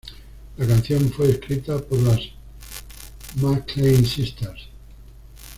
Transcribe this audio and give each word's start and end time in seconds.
La 0.57 0.65
canción 0.65 1.11
fue 1.11 1.29
escrita 1.29 1.77
por 1.77 1.99
las 1.99 2.21
McClain 3.35 4.03
Sisters. 4.03 4.63